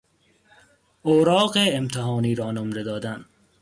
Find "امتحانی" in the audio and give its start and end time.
1.57-2.35